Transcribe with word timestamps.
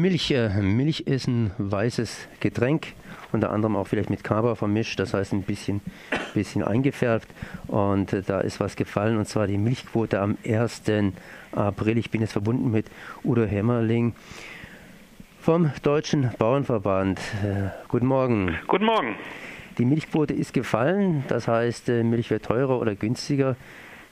Milch. 0.00 0.30
Äh, 0.30 0.48
Milch 0.62 1.00
ist 1.00 1.28
ein 1.28 1.52
weißes 1.58 2.28
Getränk, 2.40 2.94
unter 3.32 3.50
anderem 3.50 3.76
auch 3.76 3.86
vielleicht 3.86 4.10
mit 4.10 4.24
Kaba 4.24 4.54
vermischt, 4.54 4.98
das 4.98 5.14
heißt 5.14 5.32
ein 5.32 5.42
bisschen, 5.42 5.80
bisschen 6.34 6.64
eingefärbt. 6.64 7.28
Und 7.66 8.12
äh, 8.12 8.22
da 8.22 8.40
ist 8.40 8.60
was 8.60 8.76
gefallen, 8.76 9.18
und 9.18 9.26
zwar 9.26 9.46
die 9.46 9.58
Milchquote 9.58 10.20
am 10.20 10.38
1. 10.44 10.82
April. 11.52 11.98
Ich 11.98 12.10
bin 12.10 12.22
jetzt 12.22 12.32
verbunden 12.32 12.70
mit 12.70 12.86
Udo 13.22 13.44
Hämmerling 13.44 14.14
vom 15.40 15.70
Deutschen 15.82 16.30
Bauernverband. 16.38 17.20
Äh, 17.44 17.68
guten 17.88 18.06
Morgen. 18.06 18.56
Guten 18.66 18.86
Morgen. 18.86 19.16
Die 19.78 19.84
Milchquote 19.84 20.34
ist 20.34 20.52
gefallen, 20.52 21.24
das 21.28 21.46
heißt, 21.46 21.88
Milch 21.88 22.30
wird 22.30 22.44
teurer 22.44 22.80
oder 22.80 22.94
günstiger. 22.94 23.56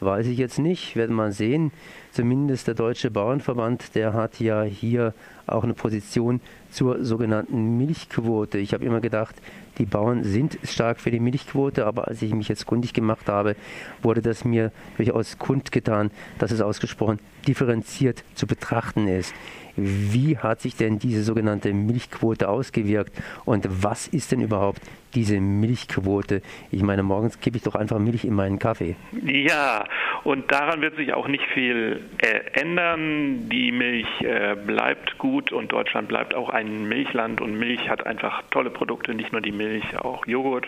Weiß 0.00 0.26
ich 0.26 0.38
jetzt 0.38 0.60
nicht, 0.60 0.94
werden 0.94 1.16
wir 1.16 1.32
sehen. 1.32 1.72
Zumindest 2.12 2.68
der 2.68 2.74
Deutsche 2.74 3.10
Bauernverband, 3.10 3.96
der 3.96 4.12
hat 4.12 4.38
ja 4.38 4.62
hier 4.62 5.12
auch 5.46 5.64
eine 5.64 5.74
Position 5.74 6.40
zur 6.70 7.04
sogenannten 7.04 7.78
Milchquote. 7.78 8.58
Ich 8.58 8.74
habe 8.74 8.84
immer 8.84 9.00
gedacht, 9.00 9.34
die 9.78 9.86
Bauern 9.86 10.22
sind 10.22 10.58
stark 10.62 11.00
für 11.00 11.10
die 11.10 11.18
Milchquote, 11.18 11.84
aber 11.84 12.06
als 12.06 12.22
ich 12.22 12.32
mich 12.32 12.48
jetzt 12.48 12.66
kundig 12.66 12.92
gemacht 12.92 13.28
habe, 13.28 13.56
wurde 14.00 14.22
das 14.22 14.44
mir 14.44 14.70
durchaus 14.96 15.38
kundgetan, 15.38 16.12
dass 16.38 16.52
es 16.52 16.60
ausgesprochen 16.60 17.18
differenziert 17.48 18.22
zu 18.34 18.46
betrachten 18.46 19.08
ist. 19.08 19.34
Wie 19.78 20.36
hat 20.36 20.60
sich 20.60 20.76
denn 20.76 20.98
diese 20.98 21.22
sogenannte 21.22 21.72
Milchquote 21.72 22.48
ausgewirkt 22.48 23.12
und 23.44 23.66
was 23.82 24.08
ist 24.08 24.32
denn 24.32 24.40
überhaupt 24.40 24.80
diese 25.14 25.40
Milchquote? 25.40 26.42
Ich 26.70 26.82
meine, 26.82 27.02
morgens 27.02 27.40
kippe 27.40 27.56
ich 27.56 27.62
doch 27.62 27.74
einfach 27.74 27.98
Milch 27.98 28.24
in 28.24 28.34
meinen 28.34 28.58
Kaffee. 28.58 28.96
Ja, 29.24 29.84
und 30.24 30.50
daran 30.50 30.80
wird 30.80 30.96
sich 30.96 31.14
auch 31.14 31.28
nicht 31.28 31.44
viel 31.54 32.00
äh, 32.18 32.60
ändern. 32.60 33.48
Die 33.48 33.72
Milch 33.72 34.08
äh, 34.20 34.56
bleibt 34.56 35.18
gut 35.18 35.52
und 35.52 35.72
Deutschland 35.72 36.08
bleibt 36.08 36.34
auch 36.34 36.50
ein 36.50 36.88
Milchland 36.88 37.40
und 37.40 37.58
Milch 37.58 37.88
hat 37.88 38.06
einfach 38.06 38.42
tolle 38.50 38.70
Produkte, 38.70 39.14
nicht 39.14 39.32
nur 39.32 39.40
die 39.40 39.52
Milch, 39.52 39.96
auch 39.98 40.26
Joghurt. 40.26 40.66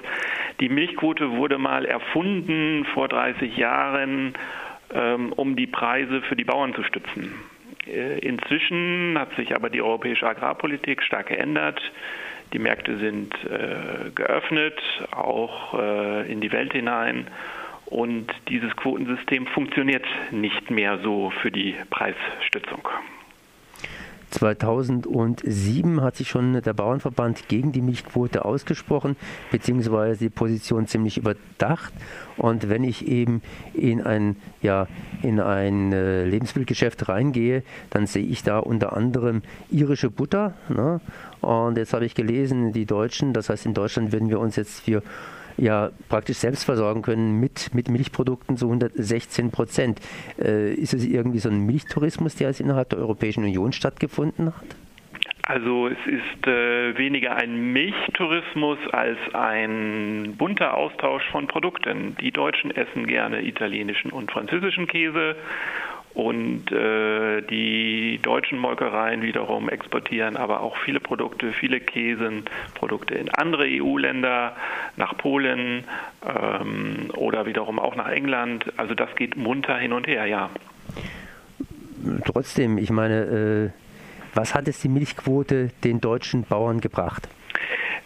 Die 0.60 0.68
Milchquote 0.68 1.32
wurde 1.32 1.58
mal 1.58 1.84
erfunden 1.84 2.86
vor 2.94 3.08
30 3.08 3.56
Jahren, 3.56 4.34
ähm, 4.94 5.32
um 5.32 5.56
die 5.56 5.66
Preise 5.66 6.22
für 6.22 6.36
die 6.36 6.44
Bauern 6.44 6.74
zu 6.74 6.82
stützen. 6.84 7.34
Äh, 7.90 8.18
inzwischen 8.18 9.16
hat 9.18 9.34
sich 9.36 9.54
aber 9.54 9.70
die 9.70 9.82
europäische 9.82 10.26
Agrarpolitik 10.26 11.02
stark 11.02 11.28
geändert. 11.28 11.80
Die 12.52 12.58
Märkte 12.58 12.98
sind 12.98 13.32
äh, 13.44 14.10
geöffnet, 14.14 14.80
auch 15.12 15.74
äh, 15.74 16.30
in 16.30 16.40
die 16.40 16.52
Welt 16.52 16.72
hinein. 16.72 17.26
Und 17.86 18.28
dieses 18.48 18.74
Quotensystem 18.76 19.46
funktioniert 19.48 20.06
nicht 20.30 20.70
mehr 20.70 20.98
so 20.98 21.30
für 21.42 21.50
die 21.50 21.74
Preisstützung. 21.90 22.88
2007 24.30 26.00
hat 26.00 26.16
sich 26.16 26.28
schon 26.28 26.60
der 26.60 26.72
Bauernverband 26.72 27.48
gegen 27.48 27.72
die 27.72 27.82
Milchquote 27.82 28.44
ausgesprochen, 28.44 29.16
beziehungsweise 29.50 30.20
die 30.20 30.30
Position 30.30 30.86
ziemlich 30.86 31.18
überdacht. 31.18 31.92
Und 32.36 32.68
wenn 32.68 32.84
ich 32.84 33.06
eben 33.06 33.42
in 33.74 34.00
ein, 34.00 34.36
ja, 34.62 34.86
in 35.22 35.40
ein 35.40 35.92
äh, 35.92 36.24
Lebensmittelgeschäft 36.24 37.08
reingehe, 37.08 37.62
dann 37.90 38.06
sehe 38.06 38.24
ich 38.24 38.42
da 38.42 38.58
unter 38.58 38.94
anderem 38.94 39.42
irische 39.70 40.10
Butter. 40.10 40.54
Ne? 40.68 41.00
Und 41.40 41.76
jetzt 41.76 41.92
habe 41.92 42.06
ich 42.06 42.14
gelesen, 42.14 42.72
die 42.72 42.86
Deutschen, 42.86 43.32
das 43.32 43.48
heißt 43.48 43.66
in 43.66 43.74
Deutschland 43.74 44.12
würden 44.12 44.30
wir 44.30 44.40
uns 44.40 44.56
jetzt 44.56 44.80
für 44.80 45.02
ja 45.56 45.90
praktisch 46.08 46.38
selbst 46.38 46.64
versorgen 46.64 47.02
können 47.02 47.40
mit, 47.40 47.74
mit 47.74 47.88
Milchprodukten 47.88 48.56
zu 48.56 48.66
116 48.66 49.50
Prozent. 49.50 50.00
Äh, 50.38 50.74
ist 50.74 50.94
es 50.94 51.04
irgendwie 51.04 51.38
so 51.38 51.48
ein 51.48 51.66
Milchtourismus, 51.66 52.36
der 52.36 52.48
jetzt 52.48 52.60
innerhalb 52.60 52.90
der 52.90 52.98
Europäischen 52.98 53.44
Union 53.44 53.72
stattgefunden 53.72 54.54
hat? 54.54 54.76
Also 55.50 55.88
es 55.88 55.98
ist 56.06 56.46
äh, 56.46 56.96
weniger 56.96 57.34
ein 57.34 57.72
Milchtourismus 57.72 58.78
als 58.92 59.18
ein 59.32 60.36
bunter 60.38 60.76
Austausch 60.76 61.24
von 61.32 61.48
Produkten. 61.48 62.16
Die 62.20 62.30
Deutschen 62.30 62.70
essen 62.70 63.08
gerne 63.08 63.42
italienischen 63.42 64.12
und 64.12 64.30
französischen 64.30 64.86
Käse 64.86 65.34
und 66.14 66.72
äh, 66.72 67.40
die 67.42 68.18
deutschen 68.22 68.58
Molkereien 68.58 69.22
wiederum 69.22 69.68
exportieren 69.68 70.36
aber 70.36 70.60
auch 70.60 70.76
viele 70.78 70.98
Produkte, 70.98 71.52
viele 71.52 71.80
Käsenprodukte 71.80 73.14
in 73.14 73.28
andere 73.30 73.64
EU-Länder, 73.66 74.56
nach 74.96 75.16
Polen 75.16 75.84
ähm, 76.26 77.10
oder 77.14 77.46
wiederum 77.46 77.78
auch 77.78 77.94
nach 77.94 78.08
England. 78.08 78.64
Also 78.76 78.94
das 78.94 79.14
geht 79.14 79.36
munter 79.36 79.76
hin 79.78 79.92
und 79.92 80.08
her, 80.08 80.26
ja. 80.26 80.50
Trotzdem, 82.24 82.78
ich 82.78 82.90
meine, 82.90 83.70
äh, 83.72 84.34
was 84.34 84.54
hat 84.54 84.66
es 84.66 84.80
die 84.80 84.88
Milchquote 84.88 85.70
den 85.84 86.00
deutschen 86.00 86.42
Bauern 86.44 86.80
gebracht? 86.80 87.28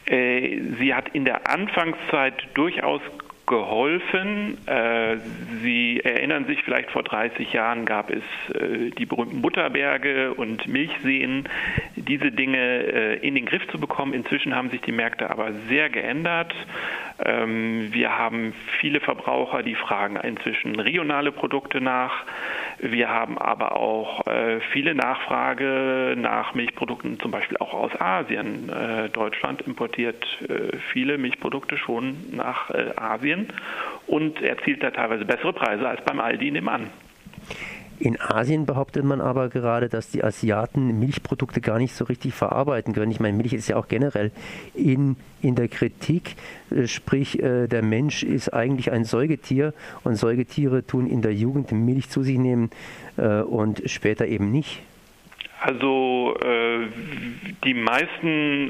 Äh, 0.06 0.60
sie 0.78 0.94
hat 0.94 1.08
in 1.10 1.24
der 1.24 1.48
Anfangszeit 1.48 2.34
durchaus 2.54 3.00
geholfen. 3.46 4.58
Äh, 4.66 5.18
Sie 5.62 6.00
erinnern 6.02 6.46
sich 6.46 6.62
vielleicht 6.62 6.90
vor 6.90 7.02
30 7.02 7.52
Jahren 7.52 7.84
gab 7.84 8.10
es 8.10 8.22
äh, 8.54 8.90
die 8.90 9.06
berühmten 9.06 9.42
Butterberge 9.42 10.34
und 10.34 10.66
Milchseen, 10.66 11.48
diese 11.96 12.30
Dinge 12.30 12.58
äh, 12.58 13.26
in 13.26 13.34
den 13.34 13.46
Griff 13.46 13.66
zu 13.68 13.78
bekommen. 13.78 14.14
Inzwischen 14.14 14.54
haben 14.54 14.70
sich 14.70 14.80
die 14.80 14.92
Märkte 14.92 15.30
aber 15.30 15.52
sehr 15.68 15.90
geändert. 15.90 16.54
Ähm, 17.24 17.92
wir 17.92 18.16
haben 18.18 18.54
viele 18.80 19.00
Verbraucher, 19.00 19.62
die 19.62 19.74
fragen 19.74 20.16
inzwischen 20.16 20.80
regionale 20.80 21.30
Produkte 21.30 21.80
nach. 21.80 22.24
Wir 22.78 23.08
haben 23.08 23.38
aber 23.38 23.76
auch 23.76 24.22
viele 24.72 24.94
Nachfrage 24.94 26.14
nach 26.16 26.54
Milchprodukten, 26.54 27.18
zum 27.20 27.30
Beispiel 27.30 27.56
auch 27.58 27.72
aus 27.74 27.92
Asien. 28.00 28.70
Deutschland 29.12 29.62
importiert 29.62 30.24
viele 30.92 31.18
Milchprodukte 31.18 31.76
schon 31.76 32.16
nach 32.32 32.70
Asien. 32.70 33.14
Asien 33.14 33.48
und 34.06 34.42
erzielt 34.42 34.82
da 34.82 34.90
teilweise 34.90 35.24
bessere 35.24 35.52
Preise 35.52 35.88
als 35.88 36.04
beim 36.04 36.20
Aldi 36.20 36.50
nebenan. 36.50 36.90
In 37.98 38.20
Asien 38.20 38.66
behauptet 38.66 39.04
man 39.04 39.20
aber 39.20 39.48
gerade, 39.48 39.88
dass 39.88 40.10
die 40.10 40.24
Asiaten 40.24 40.98
Milchprodukte 40.98 41.60
gar 41.60 41.78
nicht 41.78 41.94
so 41.94 42.04
richtig 42.04 42.34
verarbeiten 42.34 42.92
können. 42.92 43.10
Ich 43.10 43.20
meine, 43.20 43.36
Milch 43.36 43.52
ist 43.52 43.68
ja 43.68 43.76
auch 43.76 43.88
generell 43.88 44.32
in, 44.74 45.16
in 45.42 45.54
der 45.54 45.68
Kritik, 45.68 46.34
äh, 46.70 46.86
sprich 46.86 47.40
äh, 47.40 47.68
der 47.68 47.82
Mensch 47.82 48.22
ist 48.22 48.52
eigentlich 48.52 48.90
ein 48.90 49.04
Säugetier 49.04 49.74
und 50.02 50.16
Säugetiere 50.16 50.84
tun 50.84 51.06
in 51.06 51.22
der 51.22 51.34
Jugend 51.34 51.70
Milch 51.72 52.08
zu 52.08 52.22
sich 52.22 52.38
nehmen 52.38 52.70
äh, 53.16 53.40
und 53.42 53.82
später 53.86 54.26
eben 54.26 54.50
nicht. 54.50 54.82
Also 55.60 56.36
die 57.64 57.72
meisten 57.72 58.68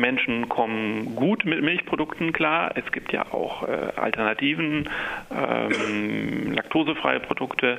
Menschen 0.00 0.48
kommen 0.48 1.14
gut 1.14 1.44
mit 1.44 1.62
Milchprodukten 1.62 2.32
klar. 2.32 2.72
Es 2.74 2.90
gibt 2.90 3.12
ja 3.12 3.26
auch 3.32 3.62
Alternativen, 3.62 4.88
ähm, 5.30 6.37
laktosefreie 6.78 7.20
Produkte. 7.20 7.78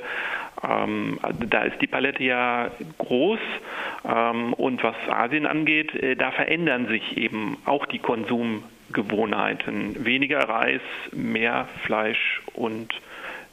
Ähm, 0.62 1.18
da 1.48 1.62
ist 1.62 1.80
die 1.80 1.86
Palette 1.86 2.22
ja 2.22 2.70
groß. 2.98 3.40
Ähm, 4.04 4.52
und 4.54 4.82
was 4.82 4.94
Asien 5.08 5.46
angeht, 5.46 5.94
äh, 5.94 6.16
da 6.16 6.30
verändern 6.30 6.88
sich 6.88 7.16
eben 7.16 7.58
auch 7.64 7.86
die 7.86 7.98
Konsumgewohnheiten. 7.98 10.04
Weniger 10.04 10.48
Reis, 10.48 10.82
mehr 11.12 11.68
Fleisch 11.82 12.42
und 12.54 12.92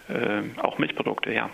äh, 0.10 0.62
auch 0.62 0.78
Milchprodukte, 0.78 1.34
ja. 1.34 1.50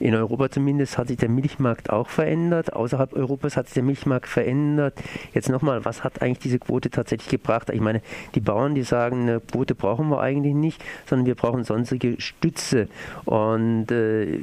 In 0.00 0.14
Europa 0.14 0.50
zumindest 0.50 0.96
hat 0.96 1.08
sich 1.08 1.16
der 1.16 1.28
Milchmarkt 1.28 1.90
auch 1.90 2.08
verändert. 2.08 2.72
Außerhalb 2.72 3.12
Europas 3.14 3.56
hat 3.56 3.66
sich 3.66 3.74
der 3.74 3.82
Milchmarkt 3.82 4.28
verändert. 4.28 4.94
Jetzt 5.34 5.48
nochmal, 5.48 5.84
was 5.84 6.04
hat 6.04 6.22
eigentlich 6.22 6.38
diese 6.38 6.58
Quote 6.58 6.90
tatsächlich 6.90 7.28
gebracht? 7.28 7.70
Ich 7.70 7.80
meine, 7.80 8.00
die 8.34 8.40
Bauern, 8.40 8.74
die 8.74 8.82
sagen, 8.82 9.22
eine 9.22 9.40
Quote 9.40 9.74
brauchen 9.74 10.08
wir 10.08 10.20
eigentlich 10.20 10.54
nicht, 10.54 10.84
sondern 11.06 11.26
wir 11.26 11.34
brauchen 11.34 11.64
sonstige 11.64 12.20
Stütze. 12.20 12.88
Und 13.24 13.90
äh, 13.90 14.38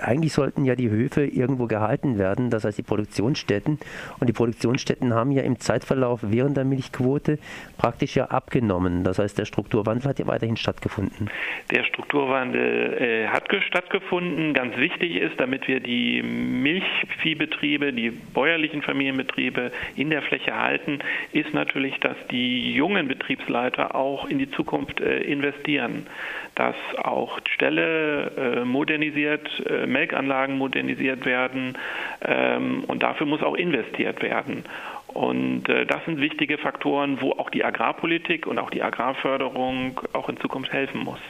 eigentlich 0.00 0.32
sollten 0.32 0.64
ja 0.64 0.74
die 0.74 0.90
Höfe 0.90 1.24
irgendwo 1.24 1.66
gehalten 1.66 2.18
werden, 2.18 2.50
das 2.50 2.64
heißt 2.64 2.78
die 2.78 2.82
Produktionsstätten. 2.82 3.78
Und 4.18 4.26
die 4.26 4.32
Produktionsstätten 4.32 5.14
haben 5.14 5.30
ja 5.30 5.42
im 5.42 5.60
Zeitverlauf 5.60 6.20
während 6.22 6.56
der 6.56 6.64
Milchquote 6.64 7.38
praktisch 7.78 8.16
ja 8.16 8.26
abgenommen. 8.26 9.04
Das 9.04 9.18
heißt, 9.18 9.38
der 9.38 9.44
Strukturwandel 9.44 10.08
hat 10.08 10.18
ja 10.18 10.26
weiterhin 10.26 10.56
stattgefunden. 10.56 11.30
Der 11.70 11.84
Strukturwandel 11.84 12.94
äh, 13.00 13.28
hat 13.28 13.42
stattgefunden 13.68 14.32
Gründen 14.32 14.54
ganz 14.72 14.80
wichtig 14.80 15.16
ist, 15.16 15.38
damit 15.38 15.68
wir 15.68 15.80
die 15.80 16.22
Milchviehbetriebe, 16.22 17.92
die 17.92 18.10
bäuerlichen 18.10 18.82
Familienbetriebe 18.82 19.72
in 19.96 20.10
der 20.10 20.22
Fläche 20.22 20.56
halten, 20.56 21.00
ist 21.32 21.52
natürlich, 21.52 21.98
dass 22.00 22.16
die 22.30 22.72
jungen 22.72 23.08
Betriebsleiter 23.08 23.94
auch 23.94 24.26
in 24.26 24.38
die 24.38 24.50
Zukunft 24.50 25.00
äh, 25.00 25.20
investieren, 25.20 26.06
dass 26.54 26.76
auch 26.96 27.38
Ställe 27.54 28.32
äh, 28.36 28.64
modernisiert, 28.64 29.48
äh, 29.68 29.86
Melkanlagen 29.86 30.56
modernisiert 30.56 31.26
werden 31.26 31.76
ähm, 32.22 32.84
und 32.86 33.02
dafür 33.02 33.26
muss 33.26 33.42
auch 33.42 33.54
investiert 33.54 34.22
werden. 34.22 34.64
Und 35.08 35.64
das 35.64 36.02
sind 36.06 36.22
wichtige 36.22 36.56
Faktoren, 36.56 37.20
wo 37.20 37.32
auch 37.32 37.50
die 37.50 37.66
Agrarpolitik 37.66 38.46
und 38.46 38.58
auch 38.58 38.70
die 38.70 38.82
Agrarförderung 38.82 40.00
auch 40.14 40.30
in 40.30 40.38
Zukunft 40.38 40.72
helfen 40.72 41.04
muss. 41.04 41.20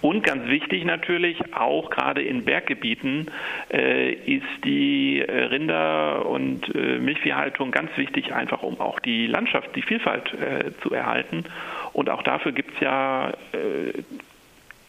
Und 0.00 0.22
ganz 0.22 0.48
wichtig 0.48 0.84
natürlich, 0.84 1.54
auch 1.54 1.90
gerade 1.90 2.22
in 2.22 2.44
Berggebieten 2.44 3.30
äh, 3.72 4.12
ist 4.12 4.64
die 4.64 5.20
äh, 5.20 5.44
Rinder- 5.44 6.26
und 6.26 6.74
äh, 6.74 6.98
Milchviehhaltung 6.98 7.70
ganz 7.70 7.90
wichtig, 7.96 8.34
einfach 8.34 8.62
um 8.62 8.80
auch 8.80 9.00
die 9.00 9.26
Landschaft, 9.26 9.74
die 9.74 9.82
Vielfalt 9.82 10.32
äh, 10.34 10.72
zu 10.82 10.92
erhalten. 10.92 11.44
Und 11.92 12.10
auch 12.10 12.22
dafür 12.22 12.52
gibt 12.52 12.74
es 12.74 12.80
ja 12.80 13.30
äh, 13.30 14.02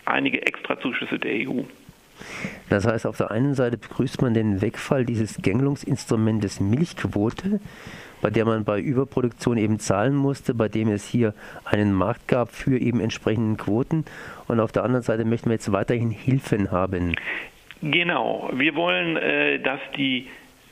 einige 0.05 0.45
Extrazuschüsse 0.45 1.19
der 1.19 1.47
EU. 1.47 1.63
Das 2.69 2.85
heißt, 2.85 3.05
auf 3.05 3.17
der 3.17 3.31
einen 3.31 3.53
Seite 3.53 3.77
begrüßt 3.77 4.21
man 4.21 4.33
den 4.33 4.61
Wegfall 4.61 5.05
dieses 5.05 5.37
Gängelungsinstrumentes 5.41 6.59
Milchquote, 6.59 7.59
bei 8.21 8.29
der 8.29 8.45
man 8.45 8.63
bei 8.63 8.79
Überproduktion 8.79 9.57
eben 9.57 9.79
zahlen 9.79 10.15
musste, 10.15 10.53
bei 10.53 10.67
dem 10.67 10.89
es 10.89 11.07
hier 11.07 11.33
einen 11.65 11.93
Markt 11.93 12.27
gab 12.27 12.51
für 12.51 12.77
eben 12.79 12.99
entsprechenden 12.99 13.57
Quoten. 13.57 14.05
Und 14.47 14.59
auf 14.59 14.71
der 14.71 14.83
anderen 14.83 15.03
Seite 15.03 15.25
möchten 15.25 15.49
wir 15.49 15.53
jetzt 15.53 15.71
weiterhin 15.71 16.11
Hilfen 16.11 16.71
haben. 16.71 17.15
Genau. 17.81 18.49
Wir 18.53 18.75
wollen, 18.75 19.17
äh, 19.17 19.59
dass 19.59 19.79
die 19.95 20.27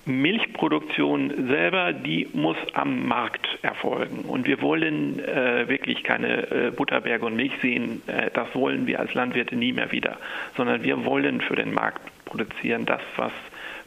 Milchproduktion 0.06 1.48
selber, 1.48 1.92
die 1.94 2.28
muss 2.34 2.57
am 2.74 3.07
Markt 3.07 3.48
erfolgen. 3.63 4.19
Und 4.28 4.46
wir 4.46 4.62
wollen 4.62 5.19
äh, 5.19 5.68
wirklich 5.68 6.04
keine 6.04 6.52
äh, 6.52 6.72
Butterberge 6.72 7.25
und 7.25 7.36
Milchseen, 7.36 8.04
äh, 8.07 8.30
das 8.34 8.54
wollen 8.54 8.86
wir 8.86 9.00
als 9.00 9.13
Landwirte 9.16 9.56
nie 9.56 9.74
mehr 9.74 9.92
wieder, 9.92 10.18
sondern 10.56 10.84
wir 10.84 11.06
wollen 11.06 11.42
für 11.42 11.56
den 11.56 11.74
Markt 11.74 12.02
produzieren 12.25 12.86
das, 12.86 13.02
was 13.16 13.31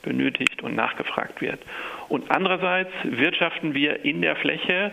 benötigt 0.03 0.48
und 0.63 0.75
nachgefragt 0.75 1.41
wird. 1.41 1.61
Und 2.09 2.31
andererseits 2.31 2.91
wirtschaften 3.05 3.75
wir 3.75 4.05
in 4.05 4.23
der 4.23 4.37
Fläche, 4.37 4.93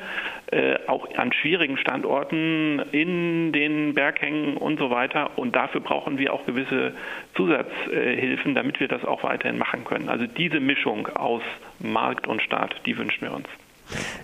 äh, 0.51 0.75
auch 0.87 1.07
an 1.15 1.31
schwierigen 1.33 1.77
Standorten, 1.77 2.79
in 2.91 3.51
den 3.51 3.93
Berghängen 3.93 4.57
und 4.57 4.79
so 4.79 4.89
weiter. 4.89 5.37
Und 5.37 5.55
dafür 5.55 5.81
brauchen 5.81 6.17
wir 6.17 6.33
auch 6.33 6.45
gewisse 6.45 6.93
Zusatzhilfen, 7.35 8.55
damit 8.55 8.79
wir 8.79 8.87
das 8.87 9.05
auch 9.05 9.23
weiterhin 9.23 9.57
machen 9.57 9.85
können. 9.85 10.09
Also 10.09 10.27
diese 10.27 10.59
Mischung 10.59 11.07
aus 11.07 11.41
Markt 11.79 12.27
und 12.27 12.41
Staat, 12.41 12.75
die 12.85 12.97
wünschen 12.97 13.21
wir 13.21 13.33
uns. 13.33 13.47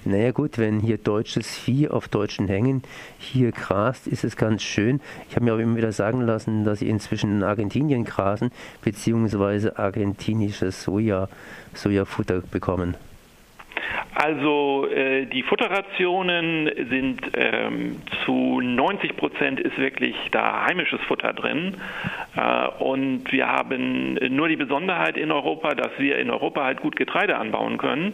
Naja 0.05 0.31
gut, 0.31 0.57
wenn 0.57 0.79
hier 0.79 0.97
deutsches 0.97 1.47
Vieh 1.47 1.87
auf 1.89 2.07
deutschen 2.07 2.47
Hängen 2.47 2.83
hier 3.19 3.51
grast, 3.51 4.07
ist 4.07 4.23
es 4.23 4.35
ganz 4.35 4.63
schön. 4.63 4.99
Ich 5.29 5.35
habe 5.35 5.45
mir 5.45 5.53
aber 5.53 5.61
immer 5.61 5.77
wieder 5.77 5.91
sagen 5.91 6.21
lassen, 6.21 6.65
dass 6.65 6.79
sie 6.79 6.89
inzwischen 6.89 7.31
in 7.31 7.43
Argentinien 7.43 8.03
grasen, 8.03 8.51
beziehungsweise 8.83 9.77
argentinisches 9.77 10.83
Soja, 10.83 11.29
Sojafutter 11.73 12.41
bekommen. 12.41 12.95
Also 14.13 14.87
äh, 14.87 15.25
die 15.25 15.43
Futterrationen 15.43 16.69
sind 16.89 17.21
ähm, 17.35 18.01
zu 18.25 18.61
90 18.61 19.17
Prozent 19.17 19.59
ist 19.59 19.77
wirklich 19.77 20.15
da 20.31 20.65
heimisches 20.65 21.01
Futter 21.01 21.33
drin. 21.33 21.75
Äh, 22.35 22.67
und 22.83 23.31
wir 23.31 23.47
haben 23.47 24.15
nur 24.29 24.47
die 24.47 24.55
Besonderheit 24.55 25.17
in 25.17 25.31
Europa, 25.31 25.75
dass 25.75 25.91
wir 25.97 26.17
in 26.17 26.29
Europa 26.29 26.63
halt 26.63 26.81
gut 26.81 26.95
Getreide 26.95 27.37
anbauen 27.37 27.77
können 27.77 28.13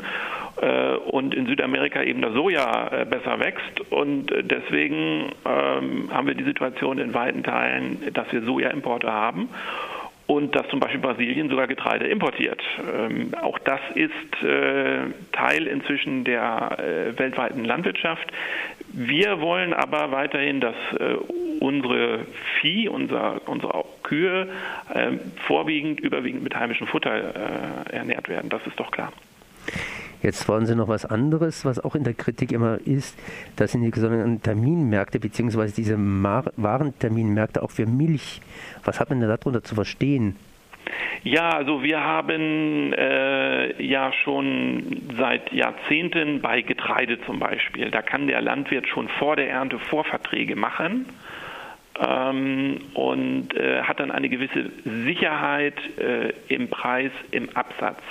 äh, 0.62 0.94
und 0.96 1.34
in 1.34 1.48
Südamerika 1.48 2.04
eben 2.04 2.22
das 2.22 2.34
Soja 2.34 2.88
äh, 2.92 3.06
besser 3.06 3.40
wächst. 3.40 3.82
Und 3.92 4.28
deswegen 4.42 5.32
ähm, 5.46 6.10
haben 6.12 6.28
wir 6.28 6.36
die 6.36 6.44
Situation 6.44 7.00
in 7.00 7.14
weiten 7.14 7.44
Teilen, 7.44 8.14
dass 8.14 8.32
wir 8.32 8.42
Sojaimporte 8.44 9.12
haben 9.12 9.50
und 10.28 10.56
dass 10.56 10.68
zum 10.68 10.80
Beispiel 10.82 11.00
Brasilien 11.00 11.50
sogar 11.50 11.68
Getreide 11.68 12.06
importiert. 12.08 12.62
Ähm, 12.94 13.34
auch 13.42 13.58
das 13.60 13.80
ist 13.96 14.44
äh, 14.44 15.10
Teil 15.32 15.68
inzwischen 15.68 16.26
der 16.26 16.78
äh, 16.80 17.18
weltweiten 17.18 17.64
Landwirtschaft. 17.64 18.28
Wir 18.92 19.40
wollen 19.40 19.74
aber 19.74 20.12
weiterhin, 20.12 20.60
dass 20.60 20.76
äh, 21.00 21.16
unsere 21.60 22.26
Vieh, 22.60 22.90
unser, 22.90 23.48
unsere 23.48 23.86
Kühe 24.04 24.50
ähm, 24.94 25.20
vorwiegend, 25.48 26.02
überwiegend 26.02 26.44
mit 26.44 26.56
heimischem 26.56 26.88
Futter 26.88 27.86
äh, 27.90 27.96
ernährt 27.96 28.28
werden. 28.28 28.50
Das 28.50 28.66
ist 28.68 28.78
doch 28.80 28.92
klar. 28.92 29.14
Jetzt 30.24 30.48
wollen 30.48 30.66
Sie 30.66 30.76
noch 30.76 30.88
was 30.88 31.06
anderes, 31.06 31.64
was 31.64 31.84
auch 31.84 31.96
in 31.96 32.04
der 32.04 32.14
Kritik 32.14 32.52
immer 32.52 32.80
ist. 32.86 33.18
Das 33.56 33.72
sind 33.72 33.84
die 33.84 34.00
sogenannten 34.00 34.42
Terminmärkte, 34.42 35.20
beziehungsweise 35.20 35.76
diese 35.76 35.96
Warenterminmärkte 35.98 37.62
auch 37.62 37.72
für 37.72 37.86
Milch. 37.86 38.42
Was 38.84 39.00
hat 39.00 39.10
man 39.10 39.20
denn 39.20 39.30
darunter 39.30 39.64
zu 39.64 39.76
verstehen? 39.76 40.36
Ja, 41.24 41.50
also 41.50 41.84
wir 41.84 42.02
haben 42.04 42.94
äh, 42.94 43.84
ja 43.84 44.12
schon 44.24 45.02
seit 45.18 45.52
Jahrzehnten 45.52 46.42
bei 46.42 46.62
Getreide 46.62 47.20
zum 47.26 47.40
Beispiel, 47.40 47.92
da 47.92 48.02
kann 48.02 48.28
der 48.28 48.42
Landwirt 48.42 48.88
schon 48.88 49.10
vor 49.10 49.36
der 49.36 49.50
Ernte 49.50 49.80
Vorverträge 49.80 50.56
machen 50.56 51.06
ähm, 52.00 52.80
und 52.94 53.56
äh, 53.56 53.82
hat 53.82 54.00
dann 54.00 54.12
eine 54.12 54.30
gewisse 54.30 54.72
Sicherheit 54.86 55.76
äh, 55.98 56.34
im 56.48 56.70
Preis, 56.70 57.12
im 57.32 57.50
Absatz. 57.56 58.02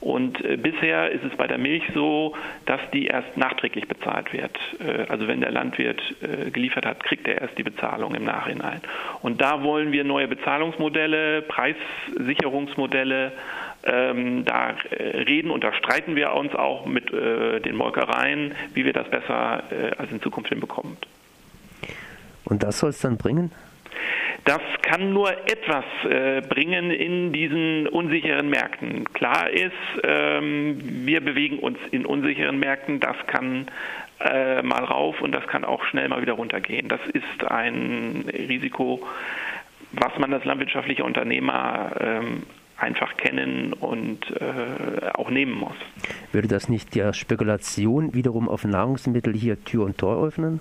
Und 0.00 0.42
äh, 0.44 0.56
bisher 0.56 1.10
ist 1.10 1.24
es 1.24 1.36
bei 1.36 1.46
der 1.46 1.58
Milch 1.58 1.82
so, 1.94 2.34
dass 2.64 2.80
die 2.92 3.06
erst 3.06 3.36
nachträglich 3.36 3.86
bezahlt 3.86 4.32
wird. 4.32 4.58
Äh, 4.80 5.06
also 5.08 5.28
wenn 5.28 5.40
der 5.40 5.50
Landwirt 5.50 6.00
äh, 6.22 6.50
geliefert 6.50 6.86
hat, 6.86 7.04
kriegt 7.04 7.28
er 7.28 7.42
erst 7.42 7.58
die 7.58 7.62
Bezahlung 7.62 8.14
im 8.14 8.24
Nachhinein. 8.24 8.80
Und 9.22 9.40
da 9.40 9.62
wollen 9.62 9.92
wir 9.92 10.04
neue 10.04 10.28
Bezahlungsmodelle, 10.28 11.42
Preissicherungsmodelle 11.42 13.32
ähm, 13.82 14.44
da 14.44 14.70
äh, 14.90 15.22
reden 15.22 15.50
und 15.50 15.64
da 15.64 15.72
streiten 15.72 16.16
wir 16.16 16.32
uns 16.32 16.54
auch 16.54 16.86
mit 16.86 17.12
äh, 17.12 17.60
den 17.60 17.76
Molkereien, 17.76 18.54
wie 18.74 18.84
wir 18.84 18.92
das 18.92 19.08
besser 19.08 19.62
äh, 19.70 19.96
als 19.96 20.10
in 20.12 20.20
Zukunft 20.20 20.50
hinbekommen. 20.50 20.96
Und 22.44 22.62
das 22.62 22.78
soll 22.78 22.90
es 22.90 23.00
dann 23.00 23.16
bringen? 23.16 23.52
Das 24.44 24.60
kann 24.82 25.12
nur 25.12 25.30
etwas 25.48 25.84
äh, 26.08 26.40
bringen 26.40 26.90
in 26.90 27.32
diesen 27.32 27.86
unsicheren 27.86 28.48
Märkten. 28.48 29.04
Klar 29.12 29.50
ist, 29.50 29.72
ähm, 30.02 30.78
wir 31.06 31.20
bewegen 31.20 31.58
uns 31.58 31.78
in 31.90 32.06
unsicheren 32.06 32.58
Märkten. 32.58 33.00
Das 33.00 33.16
kann 33.26 33.66
äh, 34.20 34.62
mal 34.62 34.84
rauf 34.84 35.20
und 35.20 35.32
das 35.32 35.46
kann 35.46 35.64
auch 35.64 35.84
schnell 35.84 36.08
mal 36.08 36.22
wieder 36.22 36.34
runtergehen. 36.34 36.88
Das 36.88 37.00
ist 37.12 37.44
ein 37.50 38.24
Risiko, 38.32 39.06
was 39.92 40.18
man 40.18 40.32
als 40.32 40.44
landwirtschaftlicher 40.44 41.04
Unternehmer 41.04 41.92
ähm, 42.00 42.42
einfach 42.76 43.16
kennen 43.16 43.72
und 43.72 44.30
äh, 44.30 45.10
auch 45.14 45.30
nehmen 45.30 45.52
muss. 45.52 45.76
Würde 46.32 46.48
das 46.48 46.68
nicht 46.68 46.94
der 46.94 47.12
Spekulation 47.12 48.14
wiederum 48.14 48.48
auf 48.48 48.64
Nahrungsmittel 48.64 49.34
hier 49.34 49.62
Tür 49.64 49.84
und 49.84 49.98
Tor 49.98 50.26
öffnen? 50.26 50.60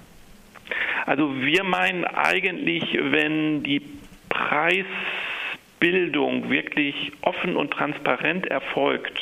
Also 1.06 1.42
wir 1.42 1.64
meinen 1.64 2.06
eigentlich, 2.06 2.98
wenn 3.00 3.64
die 3.64 3.82
Preisbildung 4.30 6.50
wirklich 6.50 7.14
offen 7.22 7.56
und 7.56 7.72
transparent 7.72 8.48
erfolgt, 8.48 9.18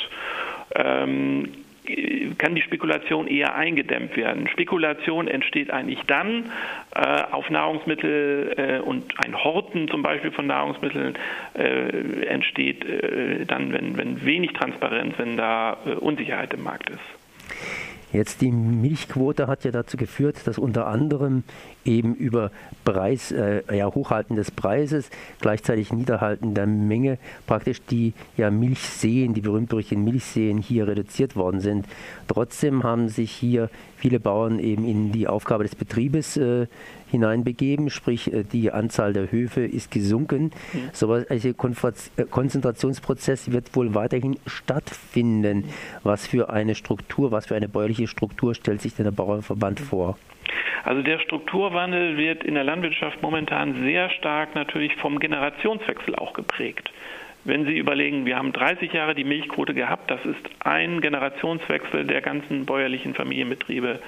ähm, 0.74 1.52
kann 2.36 2.54
die 2.54 2.62
Spekulation 2.62 3.26
eher 3.26 3.54
eingedämmt 3.54 4.16
werden. 4.16 4.48
Spekulation 4.48 5.28
entsteht 5.28 5.70
eigentlich 5.70 6.00
dann 6.06 6.50
äh, 6.94 7.22
auf 7.30 7.48
Nahrungsmittel 7.50 8.54
äh, 8.56 8.78
und 8.80 9.12
ein 9.24 9.42
Horten 9.42 9.88
zum 9.88 10.02
Beispiel 10.02 10.30
von 10.30 10.46
Nahrungsmitteln 10.46 11.14
äh, 11.54 12.26
entsteht 12.26 12.84
äh, 12.84 13.46
dann, 13.46 13.72
wenn, 13.72 13.96
wenn 13.96 14.24
wenig 14.24 14.52
Transparenz, 14.52 15.14
wenn 15.18 15.36
da 15.36 15.78
äh, 15.86 15.92
Unsicherheit 15.92 16.52
im 16.54 16.62
Markt 16.62 16.90
ist. 16.90 17.17
Jetzt 18.12 18.40
die 18.40 18.50
Milchquote 18.50 19.46
hat 19.48 19.64
ja 19.64 19.70
dazu 19.70 19.96
geführt, 19.96 20.36
dass 20.46 20.58
unter 20.58 20.86
anderem 20.86 21.44
eben 21.84 22.14
über 22.14 22.50
Preis, 22.84 23.32
äh, 23.32 23.62
ja, 23.74 23.86
Hochhalten 23.86 24.34
des 24.34 24.50
Preises, 24.50 25.10
gleichzeitig 25.40 25.92
Niederhalten 25.92 26.54
der 26.54 26.66
Menge 26.66 27.18
praktisch 27.46 27.82
die 27.82 28.14
ja, 28.36 28.50
Milchseen, 28.50 29.34
die 29.34 29.42
berühmt-berüchtigten 29.42 30.04
Milchseen 30.04 30.58
hier 30.58 30.86
reduziert 30.86 31.36
worden 31.36 31.60
sind. 31.60 31.86
Trotzdem 32.28 32.82
haben 32.82 33.08
sich 33.08 33.30
hier 33.30 33.68
viele 33.98 34.20
Bauern 34.20 34.58
eben 34.58 34.86
in 34.86 35.12
die 35.12 35.26
Aufgabe 35.26 35.64
des 35.64 35.74
Betriebes 35.74 36.36
äh, 36.36 36.66
hineinbegeben, 37.10 37.90
sprich 37.90 38.32
äh, 38.32 38.44
die 38.44 38.70
Anzahl 38.70 39.12
der 39.12 39.30
Höfe 39.30 39.62
ist 39.62 39.90
gesunken. 39.90 40.52
Mhm. 40.72 40.90
So 40.92 41.12
also 41.12 41.54
Konzentrationsprozess 41.54 43.50
wird 43.52 43.74
wohl 43.74 43.94
weiterhin 43.94 44.38
stattfinden. 44.46 45.64
Was 46.02 46.26
für 46.26 46.50
eine 46.50 46.74
Struktur, 46.74 47.32
was 47.32 47.46
für 47.46 47.56
eine 47.56 47.68
bäuerliche 47.68 48.06
Struktur 48.06 48.54
stellt 48.54 48.80
sich 48.80 48.94
denn 48.94 49.04
der 49.04 49.12
Bauernverband 49.12 49.80
vor? 49.80 50.16
Also 50.84 51.02
der 51.02 51.18
Strukturwandel 51.18 52.16
wird 52.16 52.44
in 52.44 52.54
der 52.54 52.64
Landwirtschaft 52.64 53.20
momentan 53.20 53.82
sehr 53.82 54.10
stark 54.10 54.54
natürlich 54.54 54.94
vom 54.96 55.18
Generationswechsel 55.18 56.14
auch 56.14 56.32
geprägt. 56.32 56.90
Wenn 57.48 57.64
Sie 57.64 57.78
überlegen, 57.78 58.26
wir 58.26 58.36
haben 58.36 58.52
30 58.52 58.92
Jahre 58.92 59.14
die 59.14 59.24
Milchquote 59.24 59.72
gehabt, 59.72 60.10
das 60.10 60.22
ist 60.26 60.36
ein 60.60 61.00
Generationswechsel 61.00 62.04
der 62.04 62.20
ganzen 62.20 62.66
bäuerlichen 62.66 63.14
Familienbetriebe 63.14 64.00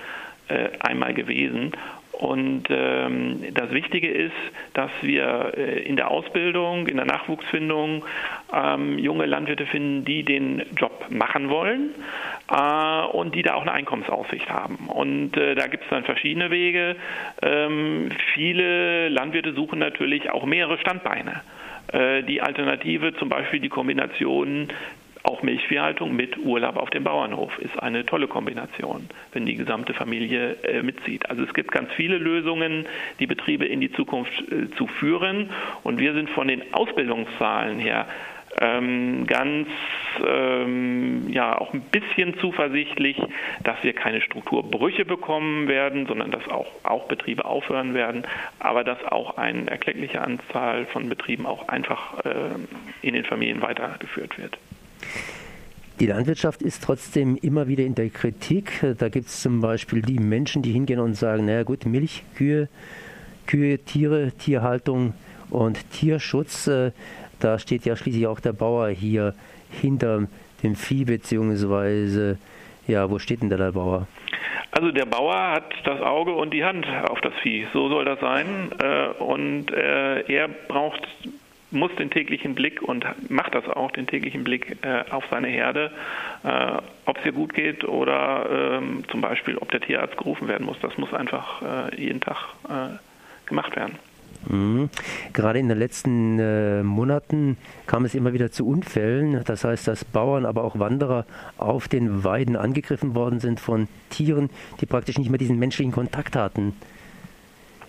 äh, 0.49 0.69
einmal 0.81 1.15
gewesen. 1.15 1.73
Und 2.13 2.65
ähm, 2.69 3.43
das 3.55 3.71
Wichtige 3.71 4.11
ist, 4.11 4.35
dass 4.75 4.91
wir 5.01 5.55
äh, 5.57 5.83
in 5.85 5.97
der 5.97 6.11
Ausbildung, 6.11 6.87
in 6.87 6.99
der 6.99 7.07
Nachwuchsfindung 7.07 8.05
ähm, 8.53 8.99
junge 8.99 9.25
Landwirte 9.25 9.65
finden, 9.65 10.05
die 10.05 10.23
den 10.23 10.61
Job 10.77 11.07
machen 11.09 11.49
wollen 11.49 11.95
äh, 12.51 13.07
und 13.07 13.35
die 13.35 13.43
da 13.43 13.55
auch 13.55 13.63
eine 13.63 13.73
Einkommensaussicht 13.73 14.51
haben. 14.51 14.89
Und 14.89 15.35
äh, 15.39 15.55
da 15.55 15.67
gibt 15.67 15.85
es 15.85 15.89
dann 15.89 16.05
verschiedene 16.05 16.51
Wege. 16.51 16.97
Ähm, 17.41 18.11
viele 18.35 19.09
Landwirte 19.09 19.55
suchen 19.55 19.79
natürlich 19.79 20.29
auch 20.29 20.45
mehrere 20.45 20.77
Standbeine. 20.77 21.41
Äh, 21.93 22.23
die 22.23 22.41
Alternative, 22.41 23.15
zum 23.17 23.29
Beispiel 23.29 23.61
die 23.61 23.69
Kombination 23.69 24.69
auch 25.23 25.43
Milchviehhaltung 25.43 26.17
mit 26.17 26.39
Urlaub 26.39 26.77
auf 26.77 26.91
dem 26.91 27.05
Bauernhof 27.05 27.59
ist 27.59 27.79
eine 27.83 28.07
tolle 28.07 28.27
Kombination, 28.27 29.09
wenn 29.33 29.45
die 29.45 29.55
gesamte 29.55 29.93
Familie 29.93 30.57
äh, 30.63 30.83
mitzieht. 30.83 31.29
Also 31.29 31.43
es 31.43 31.53
gibt 31.53 31.73
ganz 31.73 31.91
viele 31.93 32.17
Lösungen, 32.17 32.87
die 33.19 33.27
Betriebe 33.27 33.67
in 33.67 33.81
die 33.81 33.93
Zukunft 33.93 34.33
äh, 34.51 34.71
zu 34.77 34.87
führen. 34.87 35.51
Und 35.83 35.99
wir 35.99 36.15
sind 36.15 36.31
von 36.31 36.49
den 36.49 36.63
Ausbildungszahlen 36.73 37.79
her 37.79 38.07
ähm, 38.59 39.27
ganz 39.27 39.69
ähm, 40.27 41.29
ja 41.31 41.59
auch 41.59 41.73
ein 41.73 41.83
bisschen 41.83 42.39
zuversichtlich, 42.39 43.21
dass 43.63 43.83
wir 43.83 43.93
keine 43.93 44.21
Strukturbrüche 44.21 45.05
bekommen 45.05 45.69
werden, 45.69 46.07
sondern 46.07 46.31
dass 46.31 46.47
auch, 46.49 46.67
auch 46.83 47.07
Betriebe 47.07 47.45
aufhören 47.45 47.95
werden, 47.95 48.25
aber 48.59 48.85
dass 48.85 49.03
auch 49.05 49.37
eine 49.37 49.71
erkleckliche 49.71 50.21
Anzahl 50.21 50.87
von 50.87 51.09
Betrieben 51.09 51.47
auch 51.47 51.69
einfach 51.69 52.25
äh, 52.25 52.33
in 53.03 53.15
den 53.15 53.25
Familien 53.25 53.63
weitergeführt 53.63 54.39
wird. 54.39 54.59
Die 56.01 56.07
Landwirtschaft 56.07 56.63
ist 56.63 56.83
trotzdem 56.83 57.37
immer 57.37 57.69
wieder 57.69 57.85
in 57.85 57.95
der 57.95 58.09
Kritik. 58.09 58.73
Da 58.99 59.11
gibt 59.11 59.27
es 59.27 59.43
zum 59.43 59.61
Beispiel 59.61 60.01
die 60.01 60.19
Menschen, 60.19 60.63
die 60.63 60.73
hingehen 60.73 60.99
und 60.99 61.15
sagen, 61.15 61.45
naja 61.45 61.63
gut, 61.63 61.85
Milch, 61.85 62.23
Kühe, 62.37 62.69
Kühe, 63.47 63.79
Tiere, 63.79 64.33
Tierhaltung 64.33 65.13
und 65.51 65.91
Tierschutz, 65.91 66.69
äh, 66.69 66.93
da 67.41 67.59
steht 67.59 67.85
ja 67.85 67.97
schließlich 67.97 68.27
auch 68.27 68.41
der 68.41 68.53
Bauer 68.53 68.89
hier 68.89 69.35
hinter 69.71 70.27
dem 70.63 70.77
Vieh, 70.77 71.05
beziehungsweise, 71.05 72.39
ja, 72.87 73.11
wo 73.11 73.19
steht 73.19 73.43
denn 73.43 73.51
da 73.51 73.57
der 73.57 73.73
Bauer? 73.73 74.07
Also 74.73 74.93
der 74.93 75.07
Bauer 75.07 75.53
hat 75.53 75.73
das 75.85 76.01
Auge 76.01 76.33
und 76.33 76.53
die 76.53 76.65
Hand 76.65 76.87
auf 77.09 77.21
das 77.21 77.35
Vieh, 77.43 77.67
so 77.73 77.89
soll 77.89 78.05
das 78.05 78.21
sein. 78.21 78.71
Äh, 78.79 79.23
und 79.23 79.73
äh, 79.73 80.21
er 80.33 80.49
braucht 80.49 81.07
muss 81.73 81.95
den 81.95 82.11
täglichen 82.11 82.57
Blick 82.57 82.83
und 82.83 83.07
macht 83.31 83.55
das 83.55 83.65
auch, 83.69 83.93
den 83.93 84.09
täglichen 84.09 84.43
Blick 84.43 84.77
äh, 84.83 85.05
auf 85.13 85.23
seine 85.31 85.47
Herde, 85.47 85.93
ob 87.05 87.17
es 87.17 87.25
ihr 87.25 87.31
gut 87.31 87.55
geht 87.55 87.85
oder 87.85 88.79
ähm, 88.81 89.05
zum 89.09 89.21
Beispiel, 89.21 89.57
ob 89.57 89.71
der 89.71 89.81
Tierarzt 89.81 90.17
gerufen 90.17 90.49
werden 90.49 90.67
muss. 90.67 90.81
Das 90.83 90.99
muss 90.99 91.15
einfach 91.15 91.63
jeden 91.97 92.21
Tag 92.21 92.39
gemacht 93.47 93.77
werden. 93.77 94.01
Mhm. 94.49 94.89
Gerade 95.33 95.59
in 95.59 95.69
den 95.69 95.79
letzten 95.79 96.39
äh, 96.39 96.83
Monaten 96.83 97.57
kam 97.87 98.05
es 98.05 98.15
immer 98.15 98.33
wieder 98.33 98.51
zu 98.51 98.67
Unfällen. 98.67 99.43
Das 99.45 99.65
heißt, 99.65 99.87
dass 99.89 100.05
Bauern, 100.05 100.47
aber 100.47 100.65
auch 100.65 100.79
Wanderer 100.79 101.27
auf 101.59 101.89
den 101.89 102.25
Weiden 102.25 102.57
angegriffen 102.57 103.15
worden 103.15 103.41
sind 103.41 103.61
von 103.61 103.89
Tieren, 104.11 104.51
die 104.81 104.87
praktisch 104.87 105.19
nicht 105.19 105.31
mehr 105.31 105.39
diesen 105.39 105.59
menschlichen 105.59 105.93
Kontakt 105.93 106.37
hatten. 106.37 106.75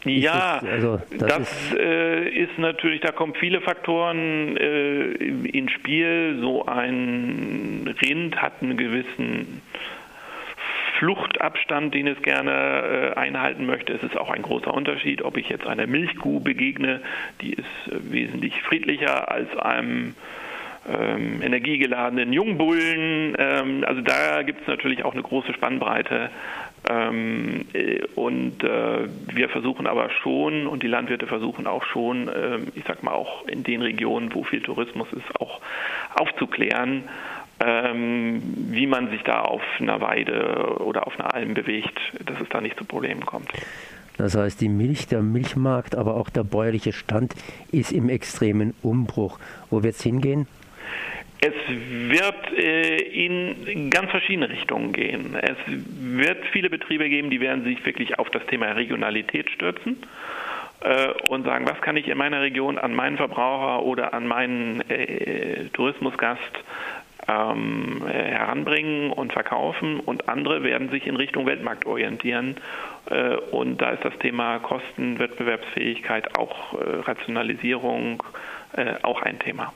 Ja, 0.04 0.60
das, 0.62 0.70
also, 0.70 1.02
das, 1.12 1.28
das 1.28 1.40
ist, 1.40 1.78
äh, 1.78 2.30
ist, 2.30 2.58
natürlich, 2.58 3.02
da 3.02 3.12
kommen 3.12 3.36
viele 3.36 3.62
Faktoren 3.62 4.58
äh, 4.58 5.12
ins 5.12 5.72
Spiel. 5.72 6.40
So 6.42 6.66
ein 6.66 7.96
Rind 8.02 8.42
hat 8.42 8.54
einen 8.62 8.78
gewissen 8.78 9.62
Fluchtabstand, 11.02 11.96
den 11.96 12.06
es 12.06 12.22
gerne 12.22 13.14
äh, 13.16 13.20
einhalten 13.20 13.66
möchte. 13.66 13.92
Es 13.92 14.04
ist 14.04 14.16
auch 14.16 14.30
ein 14.30 14.44
großer 14.44 14.72
Unterschied, 14.72 15.24
ob 15.24 15.36
ich 15.36 15.50
jetzt 15.50 15.66
einer 15.66 15.88
Milchkuh 15.88 16.40
begegne, 16.40 17.02
die 17.42 17.54
ist 17.54 17.66
äh, 17.88 18.12
wesentlich 18.12 18.62
friedlicher 18.62 19.32
als 19.32 19.58
einem 19.58 20.14
ähm, 20.88 21.42
energiegeladenen 21.42 22.32
Jungbullen. 22.32 23.36
Ähm, 23.36 23.84
also 23.84 24.02
da 24.02 24.44
gibt 24.44 24.62
es 24.62 24.68
natürlich 24.68 25.04
auch 25.04 25.14
eine 25.14 25.24
große 25.24 25.54
Spannbreite. 25.54 26.30
Ähm, 26.88 27.66
äh, 27.74 28.04
und 28.14 28.64
äh, 28.64 29.08
wir 29.34 29.50
versuchen 29.50 29.88
aber 29.88 30.12
schon, 30.22 30.68
und 30.68 30.84
die 30.84 30.88
Landwirte 30.88 31.26
versuchen 31.26 31.66
auch 31.66 31.84
schon, 31.84 32.28
äh, 32.28 32.60
ich 32.76 32.84
sag 32.88 33.02
mal 33.02 33.14
auch 33.14 33.48
in 33.48 33.64
den 33.64 33.82
Regionen, 33.82 34.36
wo 34.36 34.44
viel 34.44 34.62
Tourismus 34.62 35.12
ist, 35.14 35.42
auch 35.42 35.62
aufzuklären, 36.14 37.06
ähm, 37.64 38.42
wie 38.70 38.88
man 38.88 39.10
sich 39.10 39.22
da 39.24 39.42
auf 39.42 39.62
einer 39.80 40.02
Weide 40.02 40.78
oder 40.80 41.08
auf 41.08 41.20
einer 41.20 41.34
Alm 41.34 41.54
bewegt, 41.54 42.00
dass 42.26 42.40
es 42.42 42.50
da 42.50 42.62
nicht 42.62 42.78
zu 42.78 42.86
Problemen 42.86 43.26
kommt. 43.26 43.50
Das 44.18 44.36
heißt, 44.36 44.62
die 44.62 44.70
Milch, 44.70 45.08
der 45.08 45.22
Milchmarkt, 45.22 45.96
aber 45.96 46.16
auch 46.16 46.30
der 46.30 46.44
bäuerliche 46.44 46.94
Stand 46.94 47.34
ist 47.72 47.92
im 47.92 48.10
extremen 48.10 48.74
Umbruch. 48.82 49.40
Wo 49.70 49.84
wird 49.84 49.96
es 49.96 50.04
hingehen? 50.04 50.48
Es 51.44 51.54
wird 51.68 52.52
äh, 52.56 52.98
in 52.98 53.90
ganz 53.90 54.12
verschiedene 54.12 54.50
Richtungen 54.50 54.94
gehen. 54.94 55.36
Es 55.42 55.58
wird 55.68 56.46
viele 56.52 56.70
Betriebe 56.70 57.10
geben, 57.10 57.32
die 57.32 57.42
werden 57.42 57.64
sich 57.64 57.84
wirklich 57.84 58.20
auf 58.20 58.30
das 58.30 58.46
Thema 58.46 58.68
Regionalität 58.68 59.50
stürzen 59.50 59.98
äh, 60.82 61.08
und 61.30 61.46
sagen, 61.46 61.66
was 61.68 61.82
kann 61.82 61.98
ich 61.98 62.08
in 62.08 62.18
meiner 62.20 62.42
Region 62.42 62.78
an 62.78 62.94
meinen 62.94 63.18
Verbraucher 63.18 63.84
oder 63.84 64.14
an 64.14 64.28
meinen 64.28 64.82
äh, 64.90 65.66
Tourismusgast 65.74 66.64
ähm, 67.28 68.04
heranbringen 68.08 69.12
und 69.12 69.34
verkaufen 69.34 70.00
und 70.00 70.30
andere 70.30 70.64
werden 70.64 70.90
sich 70.90 71.08
in 71.08 71.16
Richtung 71.16 71.46
Weltmarkt 71.46 71.86
orientieren 71.86 72.56
äh, 73.10 73.36
und 73.36 73.82
da 73.82 73.92
ist 73.92 74.04
das 74.04 74.18
Thema 74.20 74.60
Kosten, 74.60 75.20
Wettbewerbsfähigkeit, 75.20 76.38
auch 76.38 76.74
äh, 76.74 77.02
Rationalisierung 77.02 78.24
äh, 78.74 78.96
auch 79.04 79.22
ein 79.22 79.40
Thema. 79.40 79.74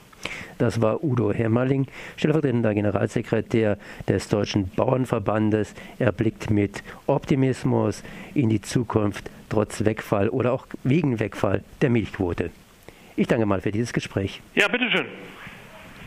Das 0.58 0.80
war 0.80 1.04
Udo 1.04 1.32
Hermerling, 1.32 1.86
stellvertretender 2.16 2.74
Generalsekretär 2.74 3.78
des 4.08 4.28
Deutschen 4.28 4.70
Bauernverbandes. 4.70 5.74
Er 5.98 6.12
blickt 6.12 6.50
mit 6.50 6.82
Optimismus 7.06 8.02
in 8.34 8.48
die 8.48 8.60
Zukunft 8.60 9.30
trotz 9.50 9.84
Wegfall 9.84 10.28
oder 10.28 10.52
auch 10.52 10.66
wegen 10.82 11.20
Wegfall 11.20 11.62
der 11.82 11.90
Milchquote. 11.90 12.50
Ich 13.16 13.28
danke 13.28 13.46
mal 13.46 13.60
für 13.60 13.70
dieses 13.70 13.92
Gespräch. 13.92 14.40
Ja, 14.54 14.68
bitteschön. 14.68 15.06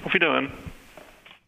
Auf 0.04 0.14
Wiederhören. 0.14 0.50